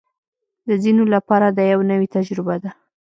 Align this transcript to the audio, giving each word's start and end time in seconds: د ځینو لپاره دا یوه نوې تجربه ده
د 0.67 0.69
ځینو 0.83 1.03
لپاره 1.13 1.45
دا 1.57 1.63
یوه 1.73 1.85
نوې 1.91 2.07
تجربه 2.15 2.55
ده 2.63 2.71